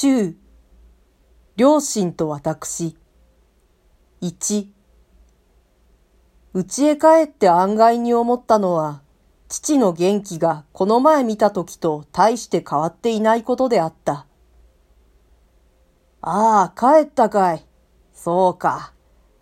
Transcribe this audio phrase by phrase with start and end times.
[0.00, 0.36] 中、
[1.56, 2.96] 両親と私。
[4.20, 4.72] 一、
[6.54, 9.02] 家へ帰って案外に思ったのは、
[9.48, 14.28] 父の元気がこの前見た時と大して変わっていないことであった。
[16.20, 17.66] ああ、帰ったかい。
[18.14, 18.92] そうか。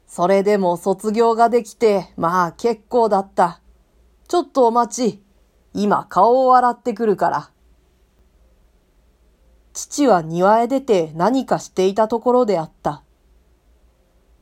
[0.06, 3.60] それでも卒業ができて、まあ結構だった。
[4.26, 5.22] ちょっとお待ち。
[5.74, 7.50] 今顔を洗ってくるから。
[9.76, 13.02] 父は庭へ出て何かしていたところであった。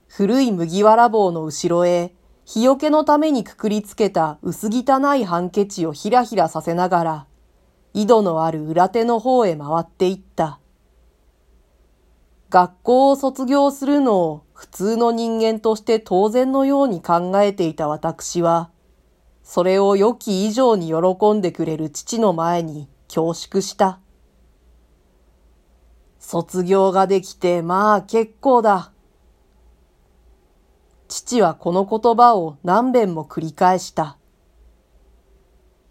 [0.06, 2.14] 古い麦わら帽の後ろへ、
[2.44, 7.26] 日よけのためにくくりつけた薄汚いハンケチをひらひらさせながら、
[7.94, 10.60] 井戸のある裏手の方へ回っていった。
[12.48, 18.70] 学校を卒業するのを普通の人間として当然のように考えていた私は、
[19.42, 23.98] それを良き以上に喜んでくれる父の前に恐縮した。
[26.26, 28.92] 卒業ができてまあ結構だ。
[31.06, 34.16] 父はこの言葉を何遍も繰り返した。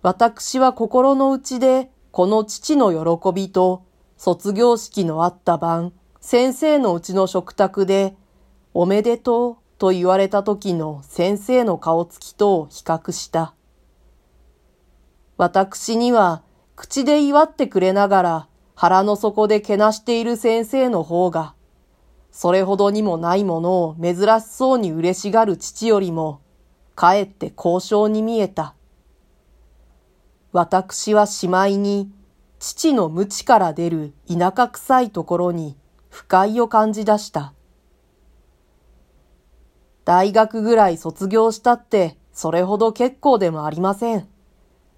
[0.02, 3.84] 私は心の内でこの父の喜びと
[4.17, 8.16] 卒業式のあった晩、先生のうちの食卓で
[8.73, 13.53] おめでとうと言われた時の先生の顔つきとを比較した。
[15.38, 16.42] 私には
[16.75, 18.47] 口で祝ってくれながら
[18.84, 21.53] 腹の底でけなしている先生の方が、
[22.31, 26.42] それほどにもないものを珍しそうに嬉しがる父よりも、
[26.94, 28.75] かえって交渉に見えた。
[30.52, 32.12] 私はしまいに、
[32.59, 35.78] 父の無知から出る田舎臭いところに
[36.09, 37.53] 不快を感じ出した。
[40.03, 44.28] 大学ぐらい卒業したってそれほど結構でもありません。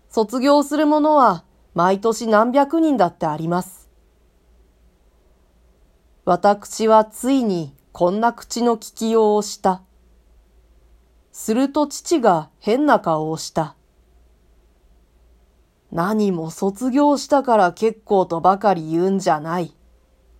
[0.10, 1.45] 卒業するものは
[1.76, 3.90] 毎年何百人だってあります。
[6.24, 9.82] 私はついにこんな口の聞きようをした。
[11.34, 13.76] すると父が変な顔をした。
[15.92, 19.76] 何も卒業したから結構とばかり言うんじゃない。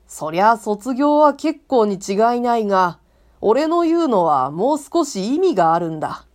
[0.08, 3.00] そりゃ卒業は結構に違いないが、
[3.42, 6.28] 俺の言うのはもう少し意味があるんだ。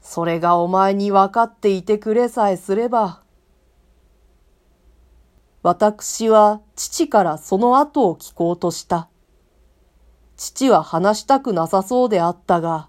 [0.00, 3.22] それがお前に分かっていてくれさえすれば。
[5.66, 9.08] 私は父からその後を聞こうとした。
[10.36, 12.88] 父は話したくなさそうであったが、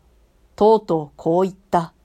[0.55, 1.95] とうとうこう言った。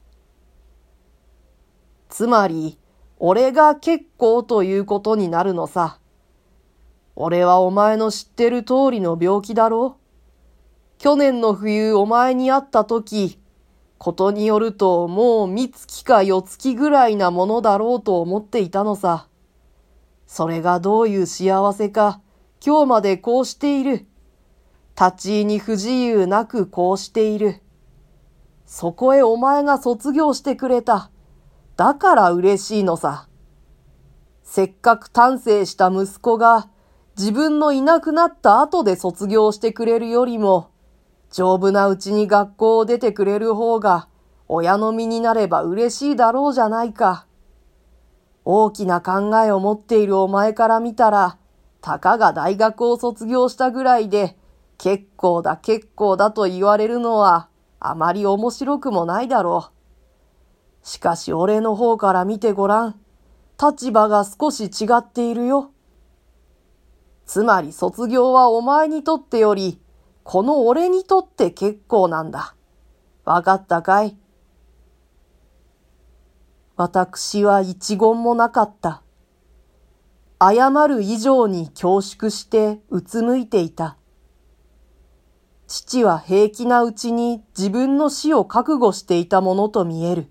[2.08, 2.78] つまり、
[3.18, 5.98] 俺が結構ということになるのさ。
[7.16, 9.98] 俺はお前の知ってる通りの病気だろ
[10.96, 13.38] 去年の冬お前に会った時、
[13.98, 19.26] ことによるともう三月か四月ぐらいなものだろうと思っていたのさ。
[20.34, 22.22] それがどういう幸せか、
[22.64, 24.06] 今日までこうしている。
[24.98, 27.60] 立ち入に不自由なくこうしている。
[28.64, 31.10] そこへお前が卒業してくれた。
[31.76, 33.28] だから嬉しいのさ。
[34.42, 36.70] せっかく丹精した息子が
[37.14, 40.70] 自分のいなくなった後で卒業してくれるよりも、
[41.30, 44.08] 丈夫なうちに学校を出てくれる方が
[44.48, 47.26] 親の身になれば嬉しいだろうじゃないか。
[48.44, 51.38] 大きな考えを持っているお前から見たら、
[51.80, 54.36] たかが大学を卒業したぐらいで、
[54.78, 57.48] 結構だ結構だと言われるのは、
[57.78, 60.86] あまり面白くもないだろう。
[60.86, 63.00] しかし俺の方から見てごらん。
[63.60, 65.70] 立場が少し違っているよ。
[67.26, 69.80] つまり卒業はお前にとってより、
[70.24, 72.56] この俺にとって結構なんだ。
[73.24, 74.16] わかったかい？
[76.76, 79.02] 私は一言もなかった。
[80.40, 83.96] 謝る以上に恐縮してうつむいていた。
[85.66, 90.28] 父は平気なうちに自分の死を覚悟していたものと見える。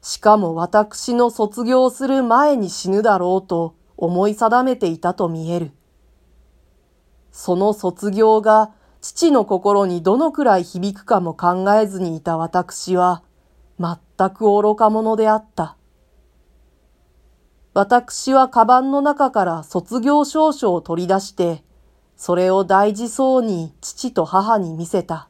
[0.00, 5.72] しかも私の卒業する前に死ぬだろうと思い定めていたと見える。
[7.32, 13.22] その卒業が父の心にどのくらい響くかも考えずにいた私は、
[13.78, 15.76] 全全く愚か者であった。
[17.72, 21.62] 私はカバンの中から卒業証書を取り出して、
[22.16, 25.28] それを大事そうに父と母に見せた。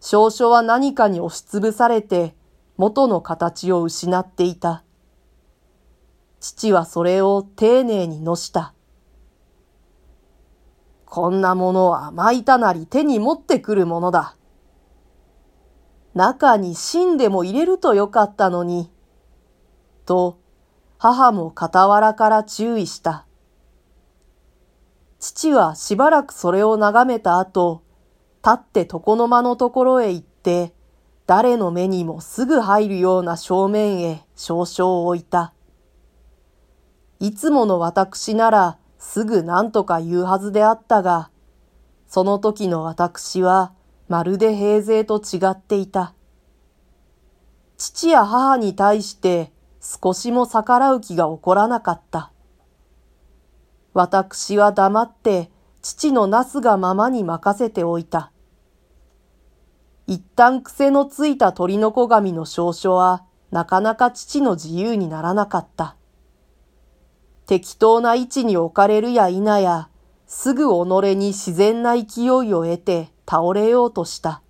[0.00, 2.34] 証書は何かに押しつぶされて
[2.76, 4.84] 元の形を失っていた。
[6.40, 8.74] 父はそれを丁寧にのした。
[11.06, 14.36] こんなものは巻いたなり手に持ってくるものだ。
[16.14, 18.90] 中に芯でも入れるとよかったのに。
[20.06, 20.38] と、
[20.98, 23.26] 母も傍らから注意した。
[25.18, 27.82] 父はしばらくそれを眺めた後、
[28.44, 30.74] 立って床の間のところへ行って、
[31.26, 35.54] 誰の目にもすぐ入るような正面へ少々置いた。
[37.20, 41.30] いつもの私ならすぐ何とか言うはずであったが、
[42.06, 43.72] その時の私は
[44.08, 46.14] まるで平勢と違っていた。
[47.76, 52.30] 父や母に対して少しも逆らう気が起こらなかった。
[53.92, 55.50] 私は黙って
[55.82, 58.30] 父のなすがままに任せておいた。
[60.06, 65.96] 一旦癖のついた鳥の子紙の少々はなかなか父の自由にならなかった。
[67.46, 69.88] 適当な位置に置かれるや否や、
[70.26, 74.43] すぐ己に自然な勢いを得て倒れようとした。